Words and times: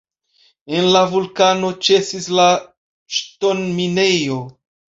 En 0.77 0.87
la 0.95 1.03
vulkano 1.11 1.69
ĉesis 1.89 2.31
la 2.39 2.47
ŝtonminejo. 3.19 4.43